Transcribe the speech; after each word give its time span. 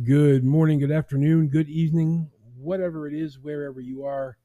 Good 0.00 0.42
morning, 0.42 0.78
good 0.78 0.90
afternoon, 0.90 1.48
good 1.48 1.68
evening, 1.68 2.30
whatever 2.56 3.06
it 3.06 3.12
is, 3.12 3.38
wherever 3.38 3.78
you 3.78 4.06
are. 4.06 4.38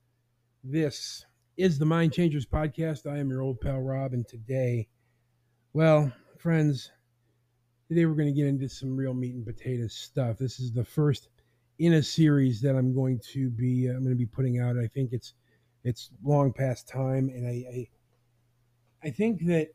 This 0.62 1.26
is 1.56 1.80
the 1.80 1.86
Mind 1.86 2.12
Changers 2.12 2.46
Podcast. 2.46 3.10
I 3.10 3.18
am 3.20 3.30
your 3.30 3.42
old 3.42 3.62
pal 3.62 3.80
Rob, 3.80 4.12
and 4.12 4.28
today, 4.28 4.90
well, 5.72 6.12
friends, 6.38 6.92
today 7.88 8.06
we're 8.06 8.16
going 8.16 8.28
to 8.28 8.34
get 8.34 8.48
into 8.48 8.68
some 8.68 8.98
real 8.98 9.14
meat 9.14 9.36
and 9.36 9.46
potatoes 9.46 9.94
stuff. 9.94 10.38
This 10.38 10.60
is 10.60 10.74
the 10.74 10.84
first 10.84 11.30
in 11.80 11.94
a 11.94 12.04
series 12.04 12.60
that 12.60 12.76
I'm 12.76 12.94
going 12.94 13.22
to 13.32 13.50
be 13.50 13.88
uh, 13.88 13.94
I'm 13.94 14.04
going 14.04 14.10
to 14.10 14.16
be 14.16 14.26
putting 14.26 14.60
out. 14.60 14.78
I 14.78 14.88
think 14.88 15.14
it's 15.14 15.34
it's 15.86 16.10
long 16.22 16.52
past 16.52 16.90
time, 16.90 17.30
and 17.30 17.48
I 17.48 17.88
I, 19.02 19.08
I 19.08 19.12
think 19.12 19.46
that 19.46 19.70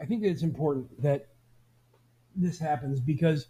I 0.00 0.06
think 0.06 0.22
that 0.22 0.30
it's 0.30 0.42
important 0.42 1.02
that 1.02 1.26
this 2.34 2.58
happens 2.58 2.98
because 2.98 3.48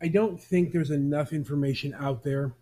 I 0.00 0.08
don't 0.08 0.40
think 0.40 0.72
there's 0.72 0.90
enough 0.90 1.32
information 1.32 1.94
out 1.98 2.22
there, 2.22 2.52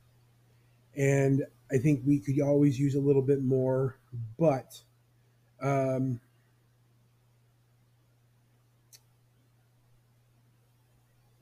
and 0.96 1.44
I 1.70 1.76
think 1.78 2.00
we 2.06 2.18
could 2.18 2.40
always 2.40 2.78
use 2.78 2.94
a 2.94 3.00
little 3.00 3.22
bit 3.22 3.42
more. 3.42 3.98
But 4.38 4.80
um, 5.60 6.20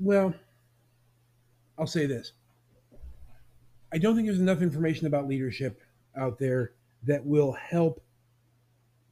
well, 0.01 0.35
I'll 1.79 1.87
say 1.87 2.07
this: 2.07 2.33
I 3.93 3.99
don't 3.99 4.17
think 4.17 4.27
there's 4.27 4.41
enough 4.41 4.63
information 4.63 5.07
about 5.07 5.29
leadership 5.29 5.81
out 6.17 6.39
there 6.39 6.73
that 7.05 7.25
will 7.25 7.53
help 7.53 8.03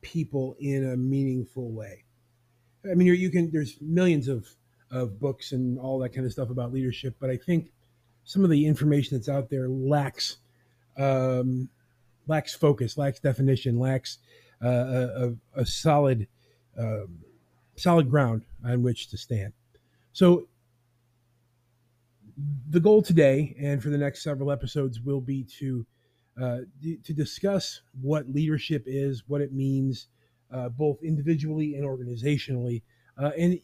people 0.00 0.56
in 0.58 0.90
a 0.90 0.96
meaningful 0.96 1.70
way. 1.70 2.02
I 2.90 2.94
mean, 2.94 3.06
you 3.06 3.30
can. 3.30 3.52
There's 3.52 3.76
millions 3.80 4.26
of 4.26 4.48
of 4.92 5.18
books 5.18 5.52
and 5.52 5.78
all 5.78 5.98
that 5.98 6.10
kind 6.10 6.26
of 6.26 6.32
stuff 6.32 6.50
about 6.50 6.72
leadership, 6.72 7.16
but 7.18 7.30
I 7.30 7.36
think 7.36 7.72
some 8.24 8.44
of 8.44 8.50
the 8.50 8.66
information 8.66 9.16
that's 9.16 9.28
out 9.28 9.50
there 9.50 9.68
lacks 9.68 10.36
um, 10.96 11.70
lacks 12.26 12.54
focus, 12.54 12.96
lacks 12.96 13.18
definition, 13.18 13.78
lacks 13.78 14.18
uh, 14.62 14.68
a, 14.68 15.32
a, 15.56 15.66
solid 15.66 16.28
um, 16.78 17.18
solid 17.76 18.10
ground 18.10 18.42
on 18.64 18.82
which 18.82 19.08
to 19.08 19.16
stand. 19.16 19.52
So 20.12 20.46
the 22.68 22.80
goal 22.80 23.02
today 23.02 23.56
and 23.58 23.82
for 23.82 23.88
the 23.88 23.98
next 23.98 24.22
several 24.22 24.52
episodes 24.52 25.00
will 25.00 25.20
be 25.20 25.44
to 25.58 25.86
uh, 26.40 26.58
to 27.04 27.12
discuss 27.12 27.82
what 28.00 28.28
leadership 28.30 28.84
is, 28.86 29.24
what 29.26 29.40
it 29.40 29.52
means, 29.52 30.06
uh, 30.50 30.68
both 30.68 31.02
individually 31.02 31.74
and 31.74 31.84
organizationally, 31.84 32.82
uh, 33.18 33.32
and 33.38 33.58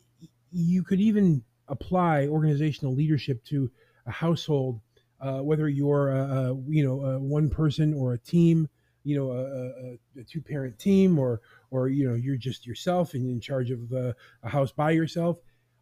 you 0.52 0.82
could 0.82 1.00
even 1.00 1.42
apply 1.68 2.26
organizational 2.26 2.94
leadership 2.94 3.44
to 3.44 3.70
a 4.06 4.10
household, 4.10 4.80
uh, 5.20 5.40
whether 5.40 5.68
you're 5.68 6.10
a, 6.10 6.22
a 6.22 6.56
you 6.68 6.84
know 6.84 7.04
a 7.04 7.18
one 7.18 7.50
person 7.50 7.94
or 7.94 8.14
a 8.14 8.18
team, 8.18 8.68
you 9.04 9.16
know 9.16 9.32
a, 9.32 9.40
a, 9.40 10.20
a 10.20 10.24
two 10.24 10.40
parent 10.40 10.78
team, 10.78 11.18
or 11.18 11.40
or 11.70 11.88
you 11.88 12.08
know 12.08 12.14
you're 12.14 12.36
just 12.36 12.66
yourself 12.66 13.14
and 13.14 13.28
in 13.28 13.40
charge 13.40 13.70
of 13.70 13.92
a 13.92 14.14
house 14.44 14.72
by 14.72 14.90
yourself. 14.90 15.38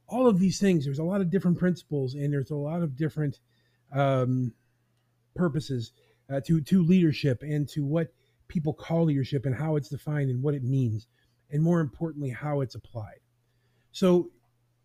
All 0.08 0.28
of 0.28 0.38
these 0.38 0.60
things, 0.60 0.84
there's 0.84 1.00
a 1.00 1.04
lot 1.04 1.20
of 1.20 1.30
different 1.30 1.58
principles 1.58 2.14
and 2.14 2.32
there's 2.32 2.52
a 2.52 2.56
lot 2.56 2.82
of 2.82 2.96
different 2.96 3.40
um, 3.92 4.52
purposes 5.34 5.92
uh, 6.30 6.40
to 6.46 6.60
to 6.60 6.82
leadership 6.82 7.42
and 7.42 7.68
to 7.68 7.84
what 7.84 8.12
people 8.48 8.72
call 8.72 9.04
leadership 9.04 9.46
and 9.46 9.54
how 9.54 9.76
it's 9.76 9.88
defined 9.88 10.30
and 10.30 10.42
what 10.42 10.54
it 10.54 10.62
means, 10.62 11.06
and 11.50 11.62
more 11.62 11.80
importantly, 11.80 12.30
how 12.30 12.60
it's 12.60 12.74
applied. 12.74 13.18
So 13.92 14.30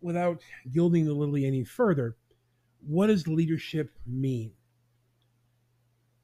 without 0.02 0.40
gilding 0.70 1.04
the 1.04 1.14
lily 1.14 1.46
any 1.46 1.64
further, 1.64 2.16
what 2.86 3.06
does 3.06 3.28
leadership 3.28 3.90
mean? 4.06 4.52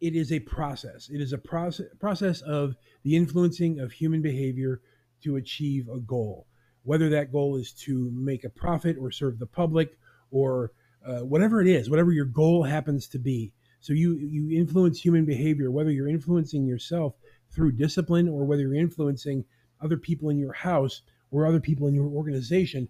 It 0.00 0.14
is 0.14 0.32
a 0.32 0.40
process. 0.40 1.08
It 1.08 1.20
is 1.20 1.32
a 1.32 1.38
process 1.38 1.86
process 1.98 2.40
of 2.42 2.76
the 3.02 3.16
influencing 3.16 3.80
of 3.80 3.92
human 3.92 4.22
behavior 4.22 4.80
to 5.22 5.36
achieve 5.36 5.88
a 5.88 5.98
goal. 5.98 6.46
Whether 6.84 7.08
that 7.10 7.32
goal 7.32 7.56
is 7.56 7.72
to 7.84 8.10
make 8.14 8.44
a 8.44 8.50
profit 8.50 8.96
or 9.00 9.10
serve 9.10 9.38
the 9.38 9.46
public 9.46 9.98
or 10.30 10.72
uh, 11.04 11.20
whatever 11.20 11.60
it 11.60 11.66
is, 11.66 11.90
whatever 11.90 12.12
your 12.12 12.26
goal 12.26 12.62
happens 12.62 13.08
to 13.08 13.18
be. 13.18 13.52
So 13.80 13.92
you 13.92 14.16
you 14.16 14.56
influence 14.56 15.00
human 15.00 15.24
behavior, 15.24 15.70
whether 15.70 15.90
you're 15.90 16.08
influencing 16.08 16.66
yourself 16.66 17.14
through 17.50 17.72
discipline 17.72 18.28
or 18.28 18.44
whether 18.44 18.62
you're 18.62 18.74
influencing 18.74 19.44
other 19.80 19.96
people 19.96 20.30
in 20.30 20.38
your 20.38 20.52
house 20.52 21.02
or 21.30 21.46
other 21.46 21.60
people 21.60 21.88
in 21.88 21.94
your 21.94 22.08
organization 22.08 22.88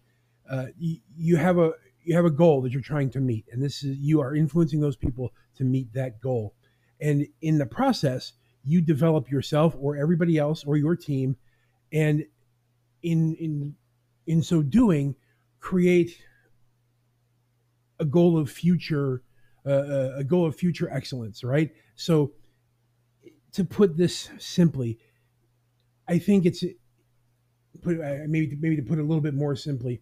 uh, 0.51 0.67
you, 0.79 0.99
you 1.17 1.37
have 1.37 1.59
a 1.59 1.73
you 2.05 2.15
have 2.15 2.25
a 2.25 2.31
goal 2.31 2.63
that 2.63 2.73
you're 2.73 2.81
trying 2.81 3.11
to 3.11 3.21
meet, 3.21 3.47
and 3.53 3.63
this 3.63 3.83
is 3.83 3.99
you 3.99 4.21
are 4.21 4.35
influencing 4.35 4.81
those 4.81 4.97
people 4.97 5.33
to 5.57 5.65
meet 5.65 5.93
that 5.93 6.21
goal. 6.21 6.55
And 7.01 7.27
in 7.43 7.59
the 7.59 7.67
process, 7.67 8.33
you 8.65 8.81
develop 8.81 9.31
yourself 9.31 9.77
or 9.79 9.97
everybody 9.97 10.39
else 10.39 10.65
or 10.65 10.77
your 10.77 10.97
team, 10.97 11.37
and 11.93 12.25
in 13.03 13.35
in 13.35 13.75
in 14.27 14.43
so 14.43 14.63
doing, 14.63 15.17
create 15.61 16.19
a 17.99 18.05
goal 18.05 18.39
of 18.39 18.51
future 18.51 19.23
uh, 19.67 19.71
uh 19.71 20.13
a 20.17 20.25
goal 20.25 20.47
of 20.47 20.57
future 20.57 20.89
excellence. 20.91 21.45
Right. 21.45 21.73
So, 21.95 22.33
to 23.53 23.65
put 23.65 23.97
this 23.99 24.31
simply, 24.39 24.99
I 26.07 26.19
think 26.19 26.47
it's 26.47 26.65
put 27.83 28.01
uh, 28.01 28.25
maybe 28.27 28.57
maybe 28.59 28.77
to 28.77 28.83
put 28.83 28.99
it 28.99 29.03
a 29.03 29.05
little 29.05 29.21
bit 29.21 29.35
more 29.35 29.55
simply 29.55 30.01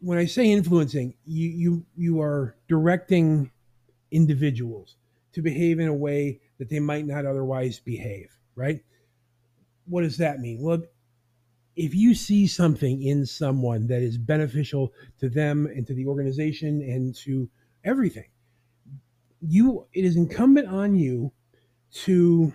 when 0.00 0.18
I 0.18 0.26
say 0.26 0.50
influencing, 0.50 1.14
you 1.24 1.48
you 1.48 1.86
you 1.96 2.20
are 2.20 2.56
directing 2.68 3.50
individuals 4.10 4.96
to 5.32 5.42
behave 5.42 5.80
in 5.80 5.88
a 5.88 5.94
way 5.94 6.40
that 6.58 6.68
they 6.68 6.80
might 6.80 7.06
not 7.06 7.24
otherwise 7.24 7.80
behave, 7.80 8.30
right? 8.54 8.82
What 9.86 10.02
does 10.02 10.18
that 10.18 10.40
mean? 10.40 10.60
Well, 10.62 10.82
if 11.74 11.94
you 11.94 12.14
see 12.14 12.46
something 12.46 13.02
in 13.02 13.24
someone 13.24 13.86
that 13.86 14.02
is 14.02 14.18
beneficial 14.18 14.92
to 15.18 15.28
them 15.28 15.66
and 15.66 15.86
to 15.86 15.94
the 15.94 16.06
organization 16.06 16.82
and 16.82 17.14
to 17.16 17.48
everything, 17.84 18.28
you 19.40 19.86
it 19.92 20.04
is 20.04 20.16
incumbent 20.16 20.68
on 20.68 20.96
you 20.96 21.32
to 21.92 22.52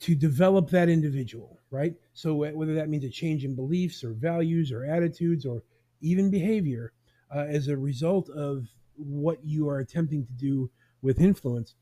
to 0.00 0.14
develop 0.14 0.70
that 0.70 0.88
individual, 0.88 1.57
right? 1.70 1.94
So 2.14 2.34
whether 2.34 2.74
that 2.74 2.88
means 2.88 3.04
a 3.04 3.10
change 3.10 3.44
in 3.44 3.54
beliefs 3.54 4.02
or 4.02 4.12
values 4.12 4.72
or 4.72 4.84
attitudes 4.84 5.44
or 5.44 5.62
even 6.00 6.30
behavior 6.30 6.92
uh, 7.34 7.40
as 7.40 7.68
a 7.68 7.76
result 7.76 8.30
of 8.30 8.66
what 8.96 9.44
you 9.44 9.68
are 9.68 9.78
attempting 9.78 10.26
to 10.26 10.32
do 10.32 10.70
with 11.02 11.20
influence, 11.20 11.74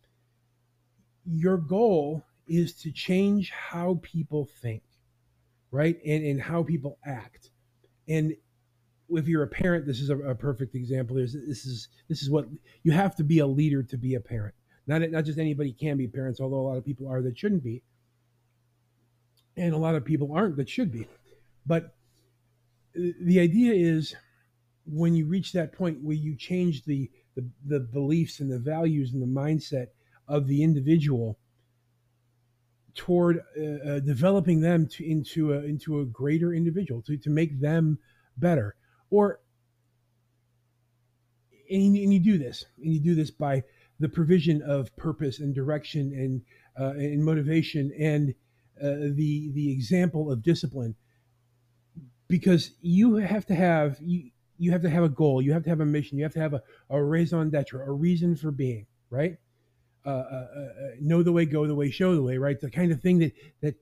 your 1.24 1.56
goal 1.56 2.24
is 2.48 2.74
to 2.74 2.90
change 2.92 3.50
how 3.50 3.98
people 4.02 4.48
think, 4.60 4.82
right? 5.70 5.98
And, 6.04 6.24
and 6.24 6.40
how 6.40 6.62
people 6.62 6.98
act. 7.04 7.50
And 8.08 8.36
if 9.08 9.28
you're 9.28 9.42
a 9.42 9.48
parent, 9.48 9.86
this 9.86 10.00
is 10.00 10.10
a, 10.10 10.18
a 10.18 10.34
perfect 10.34 10.74
example. 10.74 11.16
This, 11.16 11.32
this 11.32 11.64
is 11.64 11.88
this 12.08 12.22
is 12.22 12.30
what 12.30 12.46
you 12.82 12.92
have 12.92 13.14
to 13.16 13.24
be 13.24 13.38
a 13.38 13.46
leader 13.46 13.82
to 13.82 13.96
be 13.96 14.14
a 14.14 14.20
parent. 14.20 14.54
Not 14.86 15.02
not 15.10 15.24
just 15.24 15.38
anybody 15.38 15.72
can 15.72 15.96
be 15.96 16.06
parents, 16.08 16.40
although 16.40 16.60
a 16.60 16.66
lot 16.68 16.76
of 16.76 16.84
people 16.84 17.08
are 17.08 17.22
that 17.22 17.38
shouldn't 17.38 17.62
be 17.62 17.82
and 19.56 19.74
a 19.74 19.78
lot 19.78 19.94
of 19.94 20.04
people 20.04 20.32
aren't 20.32 20.56
that 20.56 20.68
should 20.68 20.92
be. 20.92 21.08
But 21.64 21.94
the 22.94 23.40
idea 23.40 23.72
is 23.72 24.14
when 24.86 25.14
you 25.14 25.26
reach 25.26 25.52
that 25.52 25.72
point 25.72 26.02
where 26.02 26.16
you 26.16 26.36
change 26.36 26.84
the, 26.84 27.10
the, 27.34 27.48
the 27.66 27.80
beliefs 27.80 28.40
and 28.40 28.50
the 28.50 28.58
values 28.58 29.12
and 29.12 29.22
the 29.22 29.26
mindset 29.26 29.88
of 30.28 30.46
the 30.46 30.62
individual 30.62 31.38
toward 32.94 33.42
uh, 33.58 33.88
uh, 33.88 34.00
developing 34.00 34.60
them 34.60 34.86
to, 34.86 35.04
into 35.04 35.52
a 35.52 35.58
into 35.58 36.00
a 36.00 36.06
greater 36.06 36.54
individual 36.54 37.02
to, 37.02 37.16
to 37.18 37.28
make 37.28 37.60
them 37.60 37.98
better 38.38 38.74
or 39.10 39.40
and 41.70 41.94
you, 41.94 42.02
and 42.02 42.14
you 42.14 42.20
do 42.20 42.38
this 42.38 42.64
and 42.82 42.94
you 42.94 43.00
do 43.00 43.14
this 43.14 43.30
by 43.30 43.62
the 44.00 44.08
provision 44.08 44.62
of 44.62 44.94
purpose 44.96 45.40
and 45.40 45.54
direction 45.54 46.12
and 46.14 46.42
uh, 46.80 46.94
and 46.94 47.22
motivation 47.22 47.92
and 47.98 48.34
the 48.80 49.50
the 49.52 49.70
example 49.72 50.30
of 50.30 50.42
discipline. 50.42 50.94
Because 52.28 52.72
you 52.80 53.16
have 53.16 53.46
to 53.46 53.54
have 53.54 53.98
you 54.00 54.30
you 54.58 54.72
have 54.72 54.82
to 54.82 54.90
have 54.90 55.04
a 55.04 55.08
goal 55.08 55.42
you 55.42 55.52
have 55.52 55.62
to 55.64 55.68
have 55.68 55.80
a 55.80 55.86
mission 55.86 56.16
you 56.16 56.24
have 56.24 56.32
to 56.32 56.40
have 56.40 56.54
a, 56.54 56.62
a 56.90 57.02
raison 57.02 57.50
d'etre 57.50 57.80
a 57.80 57.90
reason 57.90 58.34
for 58.34 58.50
being 58.50 58.86
right? 59.10 59.36
Uh, 60.04 60.08
uh, 60.08 60.46
uh, 60.56 60.60
uh 60.60 60.90
know 61.00 61.22
the 61.22 61.32
way 61.32 61.44
go 61.44 61.66
the 61.66 61.74
way 61.74 61.90
show 61.90 62.14
the 62.14 62.22
way 62.22 62.38
right? 62.38 62.60
The 62.60 62.70
kind 62.70 62.90
of 62.90 63.00
thing 63.00 63.18
that 63.18 63.32
that 63.60 63.74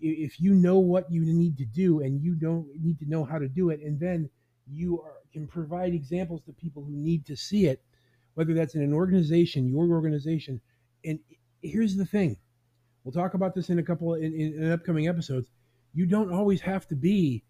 if 0.00 0.40
you 0.40 0.54
know 0.54 0.78
what 0.78 1.10
you 1.10 1.22
need 1.22 1.58
to 1.58 1.64
do 1.64 2.00
and 2.00 2.22
you 2.22 2.34
don't 2.34 2.66
need 2.80 2.98
to 2.98 3.08
know 3.08 3.24
how 3.24 3.38
to 3.38 3.48
do 3.48 3.70
it 3.70 3.80
and 3.80 4.00
then 4.00 4.30
you 4.66 5.00
are, 5.00 5.12
can 5.32 5.46
provide 5.46 5.94
examples 5.94 6.42
to 6.46 6.52
people 6.52 6.82
who 6.82 6.92
need 6.92 7.26
to 7.26 7.36
see 7.36 7.66
it 7.66 7.82
whether 8.34 8.54
that's 8.54 8.74
in 8.74 8.82
an 8.82 8.94
organization 8.94 9.68
your 9.68 9.88
organization. 9.90 10.60
And 11.04 11.18
here's 11.62 11.96
the 11.96 12.06
thing 12.06 12.38
We'll 13.04 13.12
talk 13.12 13.34
about 13.34 13.54
this 13.54 13.70
in 13.70 13.78
a 13.78 13.82
couple 13.82 14.14
in, 14.14 14.34
in, 14.34 14.62
in 14.62 14.72
upcoming 14.72 15.08
episodes. 15.08 15.48
You 15.94 16.06
don't 16.06 16.32
always 16.32 16.60
have 16.60 16.86
to 16.88 16.94
be 16.94 17.42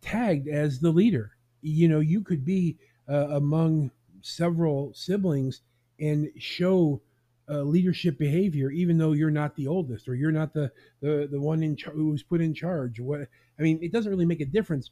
tagged 0.00 0.48
as 0.48 0.80
the 0.80 0.90
leader. 0.90 1.32
You 1.60 1.88
know, 1.88 2.00
you 2.00 2.22
could 2.22 2.44
be 2.44 2.78
uh, 3.08 3.28
among 3.30 3.90
several 4.22 4.92
siblings 4.94 5.62
and 6.00 6.28
show 6.38 7.02
uh, 7.50 7.62
leadership 7.62 8.18
behavior, 8.18 8.70
even 8.70 8.98
though 8.98 9.12
you're 9.12 9.30
not 9.30 9.56
the 9.56 9.66
oldest 9.66 10.08
or 10.08 10.14
you're 10.14 10.32
not 10.32 10.52
the 10.52 10.70
the, 11.00 11.28
the 11.30 11.40
one 11.40 11.62
in 11.62 11.76
char- 11.76 11.94
who 11.94 12.10
was 12.10 12.22
put 12.22 12.40
in 12.40 12.54
charge. 12.54 13.00
What 13.00 13.22
I 13.58 13.62
mean, 13.62 13.78
it 13.82 13.92
doesn't 13.92 14.10
really 14.10 14.26
make 14.26 14.40
a 14.40 14.46
difference. 14.46 14.90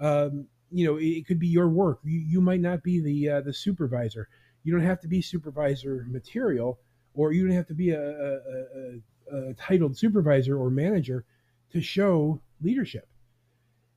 Um, 0.00 0.46
you 0.70 0.86
know, 0.86 0.96
it, 0.96 1.06
it, 1.06 1.26
could 1.26 1.38
be 1.38 1.48
your 1.48 1.68
work. 1.68 1.98
You, 2.04 2.20
you 2.20 2.40
might 2.40 2.60
not 2.60 2.82
be 2.82 3.00
the 3.00 3.28
uh, 3.28 3.40
the 3.40 3.52
supervisor. 3.52 4.28
You 4.62 4.72
don't 4.72 4.86
have 4.86 5.00
to 5.00 5.08
be 5.08 5.20
supervisor 5.20 6.06
material, 6.08 6.78
or 7.18 7.32
you 7.32 7.46
don't 7.46 7.56
have 7.56 7.66
to 7.66 7.74
be 7.74 7.90
a, 7.90 8.00
a, 8.00 8.38
a, 9.32 9.50
a 9.50 9.54
titled 9.54 9.98
supervisor 9.98 10.56
or 10.56 10.70
manager 10.70 11.24
to 11.72 11.80
show 11.80 12.40
leadership. 12.62 13.08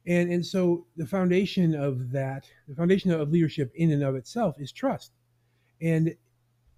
And 0.07 0.31
and 0.31 0.44
so 0.44 0.88
the 0.97 1.06
foundation 1.06 1.75
of 1.75 2.12
that, 2.12 2.50
the 2.68 2.75
foundation 2.75 3.12
of 3.12 3.29
leadership 3.29 3.71
in 3.75 3.91
and 3.91 4.03
of 4.03 4.15
itself 4.15 4.56
is 4.59 4.71
trust. 4.71 5.12
And 5.79 6.15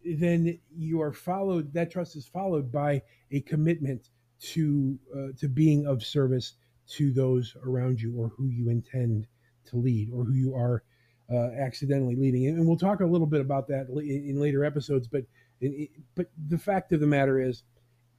then 0.04 0.60
you 0.76 1.02
are 1.02 1.14
followed 1.14 1.72
that 1.74 1.90
trust 1.90 2.18
is 2.18 2.28
followed 2.28 2.70
by 2.70 3.02
a 3.32 3.40
commitment 3.42 4.10
to 4.40 5.00
uh, 5.16 5.28
to 5.40 5.48
being 5.48 5.88
of 5.88 6.04
service 6.04 6.56
to 6.90 7.14
those 7.14 7.56
around 7.66 8.02
you 8.02 8.14
or 8.18 8.28
who 8.28 8.48
you 8.48 8.70
intend 8.70 9.28
to 9.68 9.78
lead 9.78 10.10
or 10.14 10.26
who 10.26 10.34
you 10.34 10.54
are 10.54 10.84
uh, 11.32 11.52
accidentally 11.58 12.18
leading 12.18 12.48
and 12.48 12.68
we'll 12.68 12.76
talk 12.76 13.00
a 13.00 13.06
little 13.06 13.26
bit 13.26 13.40
about 13.40 13.66
that 13.70 13.88
in 13.88 14.38
later 14.38 14.66
episodes 14.66 15.08
but 15.08 15.24
it, 15.64 15.90
but 16.16 16.28
the 16.50 16.58
fact 16.58 16.92
of 16.92 17.00
the 17.00 17.08
matter 17.08 17.40
is 17.40 17.64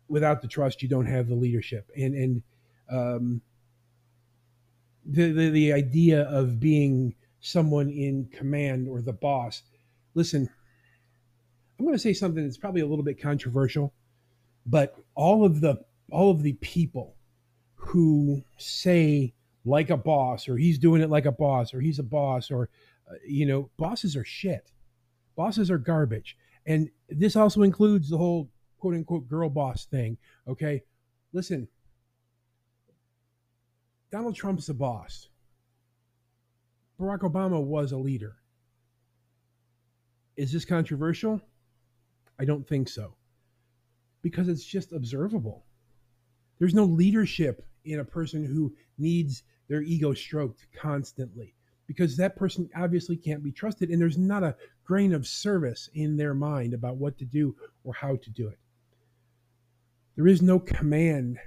without 0.08 0.42
the 0.42 0.48
trust 0.48 0.82
you 0.82 0.88
don't 0.88 1.06
have 1.06 1.28
the 1.28 1.34
leadership. 1.34 1.90
And 1.96 2.14
and 2.14 2.42
um, 2.90 3.40
the, 5.04 5.32
the 5.32 5.50
the 5.50 5.72
idea 5.72 6.22
of 6.22 6.60
being 6.60 7.14
someone 7.40 7.90
in 7.90 8.26
command 8.32 8.88
or 8.88 9.02
the 9.02 9.12
boss 9.12 9.62
listen 10.14 10.48
I'm 11.78 11.84
going 11.84 11.96
to 11.96 12.02
say 12.02 12.12
something 12.12 12.44
that's 12.44 12.56
probably 12.56 12.82
a 12.82 12.86
little 12.86 13.04
bit 13.04 13.20
controversial, 13.20 13.92
but 14.64 14.94
all 15.14 15.44
of 15.44 15.60
the 15.60 15.84
all 16.10 16.30
of 16.30 16.42
the 16.42 16.52
people 16.54 17.16
who 17.74 18.42
say 18.58 19.34
like 19.64 19.90
a 19.90 19.96
boss 19.96 20.48
or 20.48 20.56
he's 20.56 20.78
doing 20.78 21.02
it 21.02 21.10
like 21.10 21.26
a 21.26 21.32
boss 21.32 21.74
or 21.74 21.80
he's 21.80 21.98
a 21.98 22.04
boss 22.04 22.50
or 22.50 22.68
uh, 23.10 23.14
you 23.26 23.44
know 23.44 23.70
bosses 23.76 24.16
are 24.16 24.24
shit. 24.24 24.70
Bosses 25.36 25.70
are 25.70 25.78
garbage 25.78 26.36
and 26.66 26.90
this 27.08 27.36
also 27.36 27.62
includes 27.62 28.08
the 28.08 28.18
whole 28.18 28.50
quote 28.78 28.94
unquote 28.94 29.28
girl 29.28 29.48
boss 29.48 29.84
thing 29.86 30.16
okay? 30.48 30.82
Listen 31.32 31.68
donald 34.14 34.36
trump's 34.36 34.68
a 34.68 34.74
boss. 34.74 35.28
Barack 37.00 37.22
obama 37.22 37.60
was 37.60 37.90
a 37.90 37.96
leader. 37.96 38.36
Is 40.36 40.52
this 40.52 40.64
controversial? 40.64 41.40
I 42.38 42.44
don't 42.44 42.64
think 42.64 42.88
so. 42.88 43.16
Because 44.22 44.48
it's 44.48 44.64
just 44.64 44.92
observable. 44.92 45.64
There's 46.60 46.74
no 46.74 46.84
leadership 46.84 47.66
in 47.84 47.98
a 47.98 48.04
person 48.04 48.44
who 48.44 48.72
needs 48.98 49.42
their 49.68 49.82
ego 49.82 50.14
stroked 50.14 50.66
constantly 50.72 51.56
because 51.86 52.16
that 52.16 52.36
person 52.36 52.68
obviously 52.76 53.16
can't 53.16 53.42
be 53.42 53.52
trusted 53.52 53.90
and 53.90 54.00
there's 54.00 54.18
not 54.18 54.42
a 54.42 54.56
grain 54.84 55.12
of 55.12 55.26
service 55.26 55.88
in 55.94 56.16
their 56.16 56.34
mind 56.34 56.74
about 56.74 56.96
what 56.96 57.18
to 57.18 57.24
do 57.24 57.54
or 57.84 57.92
how 57.92 58.16
to 58.16 58.30
do 58.30 58.48
it. 58.48 58.58
There 60.16 60.26
is 60.26 60.42
no 60.42 60.58
command 60.58 61.38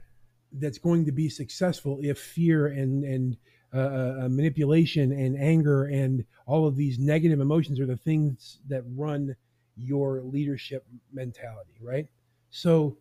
that's 0.52 0.78
going 0.78 1.06
to 1.06 1.12
be 1.12 1.30
successful 1.30 2.00
if 2.02 2.20
fear 2.20 2.68
and 2.68 3.04
and 3.04 3.38
uh, 3.74 3.80
uh, 3.80 4.20
uh 4.24 4.30
manipulation 4.30 5.12
and 5.12 5.38
anger 5.38 5.86
and 5.86 6.24
all 6.46 6.66
of 6.66 6.78
these 6.78 6.98
negative 6.98 7.42
emotions 7.42 7.80
are 7.80 7.86
the 7.86 7.98
things 7.98 8.60
that 8.70 8.84
run 8.96 9.36
your 9.76 10.22
leadership 10.22 10.86
mentality, 11.12 11.78
right? 11.82 12.08
So 12.50 12.98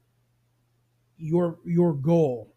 your 1.19 1.59
your 1.65 1.95
goal 1.95 2.53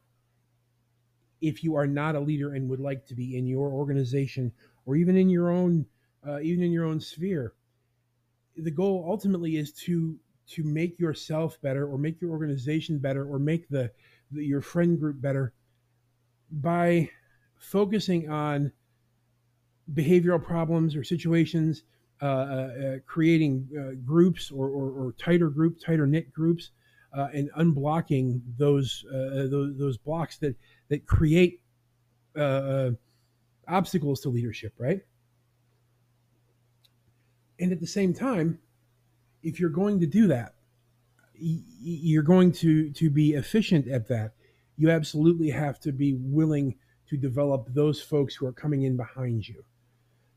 if 1.41 1.63
you 1.63 1.75
are 1.75 1.87
not 1.87 2.15
a 2.15 2.19
leader 2.19 2.53
and 2.53 2.69
would 2.69 2.79
like 2.79 3.05
to 3.07 3.15
be 3.15 3.37
in 3.37 3.45
your 3.45 3.69
organization 3.69 4.51
or 4.89 4.95
even 4.95 5.15
in 5.15 5.29
your 5.29 5.51
own 5.51 5.85
uh, 6.27 6.39
even 6.39 6.63
in 6.63 6.71
your 6.71 6.85
own 6.85 6.99
sphere 6.99 7.53
the 8.57 8.71
goal 8.71 9.05
ultimately 9.07 9.57
is 9.57 9.71
to 9.71 10.17
to 10.47 10.63
make 10.63 10.99
yourself 10.99 11.61
better 11.61 11.87
or 11.87 11.97
make 11.97 12.19
your 12.19 12.31
organization 12.31 12.97
better 12.97 13.23
or 13.23 13.37
make 13.37 13.69
the, 13.69 13.91
the 14.31 14.43
your 14.43 14.61
friend 14.61 14.99
group 14.99 15.21
better 15.21 15.53
by 16.51 17.07
focusing 17.59 18.29
on 18.31 18.71
behavioral 19.93 20.43
problems 20.43 20.95
or 20.95 21.03
situations 21.03 21.83
uh, 22.21 22.25
uh, 22.25 22.95
creating 23.05 23.69
uh, 23.79 23.95
groups 24.05 24.51
or, 24.51 24.67
or, 24.67 24.91
or, 24.91 25.13
tighter 25.13 25.49
group, 25.49 25.79
tighter 25.79 26.05
knit 26.05 26.33
groups, 26.33 26.71
and 27.13 27.49
unblocking 27.57 28.41
those, 28.57 29.05
those, 29.09 29.77
those 29.77 29.97
blocks 29.97 30.37
that 30.37 30.53
that 30.89 31.05
create 31.05 31.61
obstacles 33.69 34.21
to 34.21 34.29
leadership, 34.29 34.73
right? 34.77 35.01
And 37.59 37.71
at 37.71 37.79
the 37.79 37.87
same 37.87 38.13
time, 38.13 38.59
if 39.43 39.59
you're 39.59 39.69
going 39.69 39.99
to 39.99 40.07
do 40.07 40.27
that, 40.27 40.55
you're 41.41 42.23
going 42.23 42.51
to 42.51 42.91
to 42.91 43.09
be 43.09 43.33
efficient 43.33 43.87
at 43.87 44.07
that. 44.09 44.33
You 44.77 44.89
absolutely 44.89 45.49
have 45.49 45.79
to 45.81 45.91
be 45.91 46.13
willing 46.13 46.75
to 47.09 47.17
develop 47.17 47.67
those 47.73 48.01
folks 48.01 48.35
who 48.35 48.45
are 48.45 48.53
coming 48.53 48.83
in 48.83 48.97
behind 48.97 49.47
you 49.47 49.63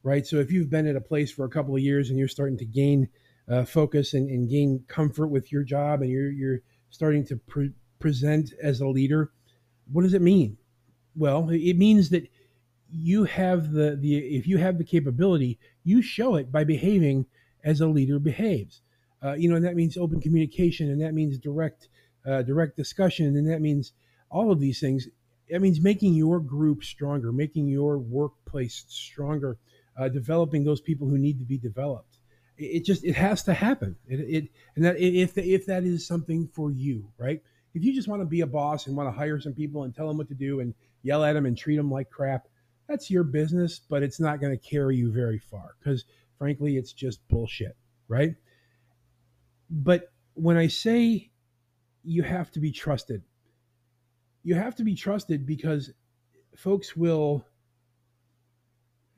right? 0.02 0.26
So 0.26 0.37
if 0.37 0.50
you've 0.50 0.70
been 0.70 0.87
at 0.87 0.96
a 0.96 1.00
place 1.00 1.31
for 1.31 1.44
a 1.44 1.50
couple 1.50 1.75
of 1.75 1.81
years 1.81 2.11
and 2.11 2.19
you're 2.19 2.28
starting 2.28 2.58
to 2.58 2.64
gain 2.64 3.08
uh, 3.49 3.64
focus 3.64 4.14
and, 4.14 4.28
and, 4.31 4.49
gain 4.49 4.85
comfort 4.88 5.28
with 5.28 5.50
your 5.50 5.64
job 5.64 6.00
and 6.02 6.11
you're, 6.11 6.31
you're 6.31 6.61
starting 6.90 7.25
to 7.26 7.37
pre- 7.37 7.73
present 7.99 8.52
as 8.62 8.81
a 8.81 8.87
leader, 8.87 9.32
what 9.90 10.02
does 10.02 10.14
it 10.14 10.23
mean? 10.23 10.56
Well, 11.17 11.50
it 11.50 11.76
means 11.76 12.11
that 12.11 12.28
you 12.92 13.24
have 13.24 13.72
the, 13.72 13.96
the 13.96 14.16
if 14.18 14.46
you 14.46 14.58
have 14.58 14.78
the 14.78 14.84
capability, 14.84 15.58
you 15.82 16.02
show 16.02 16.36
it 16.36 16.52
by 16.52 16.64
behaving 16.64 17.26
as 17.64 17.80
a 17.80 17.86
leader 17.86 18.18
behaves. 18.18 18.82
Uh, 19.24 19.34
you 19.34 19.48
know, 19.48 19.56
and 19.56 19.64
that 19.64 19.76
means 19.76 19.96
open 19.96 20.20
communication, 20.20 20.90
and 20.90 21.00
that 21.00 21.14
means 21.14 21.38
direct 21.38 21.88
uh, 22.26 22.42
direct 22.42 22.76
discussion, 22.76 23.36
and 23.36 23.48
that 23.48 23.60
means 23.60 23.92
all 24.30 24.52
of 24.52 24.60
these 24.60 24.80
things. 24.80 25.08
That 25.50 25.60
means 25.60 25.80
making 25.80 26.14
your 26.14 26.40
group 26.40 26.84
stronger, 26.84 27.32
making 27.32 27.68
your 27.68 27.98
workplace 27.98 28.84
stronger, 28.88 29.58
uh, 29.96 30.08
developing 30.08 30.64
those 30.64 30.80
people 30.80 31.08
who 31.08 31.18
need 31.18 31.38
to 31.38 31.44
be 31.44 31.58
developed. 31.58 32.18
It, 32.58 32.64
it 32.64 32.84
just 32.84 33.04
it 33.04 33.14
has 33.14 33.42
to 33.44 33.54
happen. 33.54 33.96
It, 34.06 34.20
it 34.20 34.49
and 34.76 34.84
that 34.84 34.99
if 34.99 35.38
if 35.38 35.66
that 35.66 35.84
is 35.84 36.06
something 36.06 36.49
for 36.52 36.70
you, 36.70 37.11
right? 37.16 37.42
If 37.75 37.84
you 37.84 37.94
just 37.94 38.08
want 38.08 38.20
to 38.20 38.26
be 38.26 38.42
a 38.42 38.46
boss 38.46 38.87
and 38.87 38.96
want 38.96 39.08
to 39.08 39.18
hire 39.18 39.40
some 39.40 39.54
people 39.54 39.84
and 39.84 39.94
tell 39.94 40.06
them 40.06 40.18
what 40.18 40.28
to 40.28 40.34
do 40.34 40.61
and 40.61 40.75
yell 41.02 41.25
at 41.25 41.32
them 41.32 41.46
and 41.46 41.56
treat 41.56 41.76
them 41.76 41.90
like 41.90 42.11
crap, 42.11 42.46
that's 42.92 43.11
your 43.11 43.25
business, 43.25 43.78
but 43.78 44.02
it's 44.02 44.20
not 44.20 44.38
going 44.38 44.52
to 44.52 44.68
carry 44.68 44.96
you 44.96 45.11
very 45.11 45.38
far 45.38 45.76
because 45.78 46.04
frankly, 46.37 46.76
it's 46.76 46.92
just 46.92 47.26
bullshit, 47.28 47.75
right? 48.06 48.34
But 49.70 50.12
when 50.34 50.58
I 50.58 50.66
say 50.66 51.30
you 52.04 52.22
have 52.22 52.50
to 52.50 52.61
be 52.61 52.70
trusted, 52.70 53.22
you 54.42 54.54
have 54.56 54.75
to 54.76 54.84
be 54.84 54.94
trusted 54.94 55.46
because 55.46 55.90
folks 56.54 56.94
will 56.94 57.46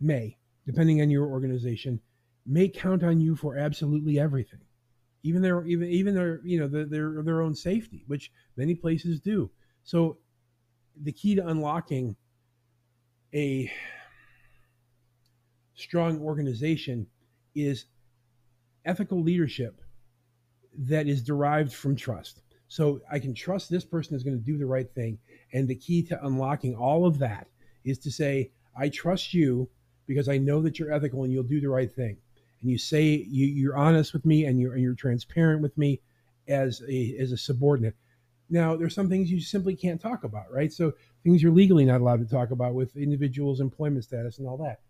may 0.01 0.39
depending 0.67 1.03
on 1.03 1.11
your 1.11 1.27
organization, 1.27 2.01
may 2.47 2.69
count 2.69 3.03
on 3.03 3.21
you 3.21 3.35
for 3.35 3.57
absolutely 3.57 4.21
everything, 4.21 4.61
even 5.25 5.43
their 5.43 5.67
even 5.67 5.89
even 5.89 6.15
their 6.15 6.41
you 6.45 6.61
know 6.61 6.69
their 6.69 6.85
their, 6.85 7.23
their 7.25 7.43
own 7.43 7.57
safety, 7.57 8.05
which 8.07 8.31
many 8.57 8.77
places 8.77 9.19
do. 9.19 9.51
So, 9.83 10.19
the 11.03 11.13
key 11.13 11.35
to 11.35 11.47
unlocking 11.49 12.15
a 13.35 13.71
strong 15.75 16.21
organization 16.21 17.07
is 17.55 17.87
ethical 18.85 19.23
leadership 19.23 19.81
that 20.79 21.09
is 21.09 21.23
derived 21.23 21.73
from 21.73 21.97
trust. 21.97 22.43
So 22.69 23.01
I 23.11 23.19
can 23.19 23.35
trust 23.35 23.71
this 23.71 23.85
person 23.85 24.17
is 24.17 24.23
going 24.23 24.39
to 24.39 24.45
do 24.45 24.59
the 24.59 24.67
right 24.67 24.91
thing. 24.95 25.19
And 25.53 25.69
the 25.69 25.75
key 25.75 26.03
to 26.05 26.27
unlocking 26.27 26.75
all 26.75 27.07
of 27.07 27.19
that 27.19 27.49
is 27.85 27.99
to 28.01 28.11
say, 28.11 28.51
I 28.77 28.89
trust 28.89 29.35
you 29.35 29.69
because 30.07 30.29
I 30.29 30.39
know 30.39 30.61
that 30.63 30.79
you're 30.79 30.93
ethical 30.93 31.25
and 31.25 31.33
you'll 31.33 31.45
do 31.45 31.61
the 31.61 31.69
right 31.69 31.93
thing. 31.93 32.17
And 32.61 32.71
you 32.71 32.79
say 32.79 33.25
you, 33.29 33.47
you're 33.47 33.77
honest 33.77 34.13
with 34.13 34.25
me 34.25 34.47
and 34.47 34.59
you're 34.59 34.73
and 34.73 34.83
you're 34.83 34.95
transparent 34.95 35.61
with 35.61 35.77
me 35.77 36.01
as 36.49 36.83
a 36.89 37.17
as 37.21 37.31
a 37.33 37.37
subordinate. 37.37 37.95
Now, 38.51 38.77
there's 38.77 38.95
some 38.95 39.09
things 39.09 39.31
you 39.31 39.41
simply 39.41 39.77
can't 39.77 40.01
talk 40.01 40.25
about, 40.25 40.51
right? 40.51 40.73
So 40.73 40.93
things 41.25 41.43
you're 41.43 41.53
legally 41.53 41.85
not 41.85 42.01
allowed 42.01 42.21
to 42.21 42.33
talk 42.33 42.51
about 42.51 42.75
with 42.75 42.97
individuals' 42.97 43.61
employment 43.61 44.05
status 44.05 44.39
and 44.39 44.47
all 44.47 44.59
that. 44.59 44.81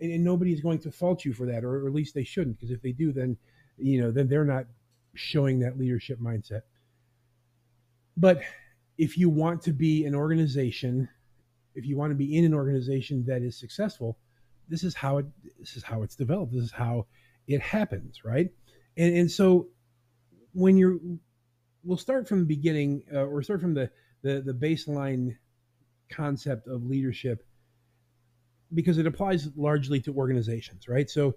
And, 0.00 0.12
and 0.12 0.24
nobody's 0.24 0.60
going 0.60 0.80
to 0.80 0.90
fault 0.90 1.24
you 1.24 1.32
for 1.32 1.46
that, 1.46 1.64
or, 1.64 1.84
or 1.84 1.86
at 1.86 1.94
least 1.94 2.14
they 2.14 2.24
shouldn't, 2.24 2.56
because 2.56 2.70
if 2.70 2.82
they 2.82 2.92
do, 2.92 3.12
then 3.12 3.36
you 3.78 4.00
know, 4.00 4.10
then 4.10 4.28
they're 4.28 4.44
not 4.44 4.66
showing 5.14 5.60
that 5.60 5.78
leadership 5.78 6.20
mindset. 6.20 6.62
But 8.16 8.42
if 8.98 9.16
you 9.16 9.28
want 9.28 9.62
to 9.62 9.72
be 9.72 10.04
an 10.06 10.14
organization 10.14 11.08
if 11.76 11.84
you 11.84 11.96
want 11.96 12.10
to 12.10 12.16
be 12.16 12.36
in 12.36 12.44
an 12.44 12.54
organization 12.54 13.24
that 13.26 13.42
is 13.42 13.56
successful, 13.56 14.18
this 14.68 14.82
is 14.82 14.94
how 14.94 15.18
it 15.18 15.26
this 15.60 15.76
is 15.76 15.84
how 15.84 16.02
it's 16.02 16.16
developed. 16.16 16.52
This 16.52 16.64
is 16.64 16.72
how 16.72 17.06
it 17.46 17.60
happens, 17.60 18.24
right? 18.24 18.50
And 18.96 19.14
and 19.14 19.30
so 19.30 19.68
when 20.52 20.76
you're 20.76 20.98
we'll 21.84 21.98
start 21.98 22.26
from 22.26 22.40
the 22.40 22.46
beginning 22.46 23.02
uh, 23.14 23.26
or 23.26 23.42
start 23.42 23.60
from 23.60 23.74
the, 23.74 23.90
the 24.22 24.42
the 24.44 24.54
baseline 24.54 25.36
concept 26.08 26.68
of 26.68 26.84
leadership 26.84 27.44
because 28.74 28.98
it 28.98 29.06
applies 29.06 29.48
largely 29.56 30.00
to 30.00 30.14
organizations, 30.14 30.88
right? 30.88 31.08
So 31.08 31.34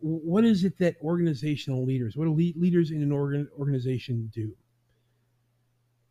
what 0.00 0.44
is 0.44 0.64
it 0.64 0.78
that 0.78 0.96
organizational 1.02 1.84
leaders, 1.84 2.16
what 2.16 2.24
do 2.24 2.32
leaders 2.32 2.90
in 2.90 3.02
an 3.02 3.12
organ, 3.12 3.48
organization 3.58 4.30
do? 4.32 4.52